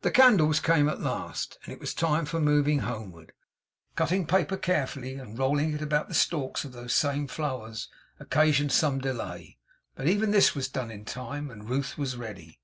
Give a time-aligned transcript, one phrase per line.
[0.00, 3.32] The candles came at last, and it was time for moving homeward.
[3.96, 8.98] Cutting paper carefully, and rolling it about the stalks of those same flowers, occasioned some
[8.98, 9.58] delay;
[9.94, 12.60] but even this was done in time, and Ruth was ready.